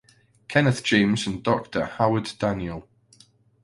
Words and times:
Kenneth 0.47 0.83
James 0.83 1.27
and 1.27 1.43
Doctor 1.43 1.85
Howard 1.85 2.31
Daniel. 2.39 2.89